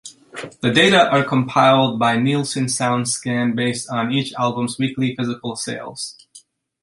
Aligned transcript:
The 0.61 0.71
data 0.73 1.09
are 1.11 1.23
compiled 1.23 1.99
by 1.99 2.17
Nielsen 2.17 2.65
Soundscan 2.65 3.55
based 3.55 3.87
on 3.87 4.11
each 4.11 4.33
album's 4.33 4.79
weekly 4.79 5.15
physical 5.15 5.55
sales. 5.55 6.17